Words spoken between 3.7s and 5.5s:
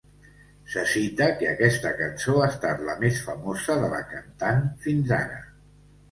de la cantant fins ara.